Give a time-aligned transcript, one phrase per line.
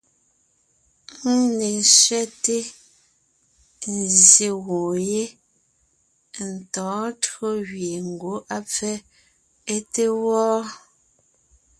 [1.39, 2.57] Ńne ńzẅɛte,
[3.97, 5.23] nzsyè gwoon yé,
[6.49, 8.95] ntɔ̌ɔn tÿǒ gẅie ngwɔ́ á pfɛ́
[9.73, 10.61] é te wó wɔ́,